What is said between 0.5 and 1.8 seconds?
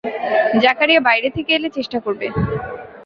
জাকারিয়া বাইরে থেকে এলে